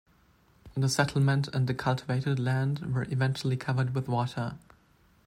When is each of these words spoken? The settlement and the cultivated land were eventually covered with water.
The 0.73 0.89
settlement 0.89 1.47
and 1.49 1.67
the 1.67 1.75
cultivated 1.75 2.39
land 2.39 2.91
were 2.95 3.05
eventually 3.11 3.55
covered 3.55 3.93
with 3.93 4.07
water. 4.07 4.57